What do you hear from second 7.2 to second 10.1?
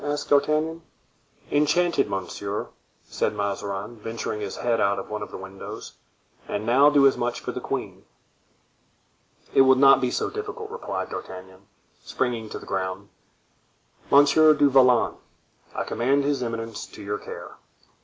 for the queen." "It will not be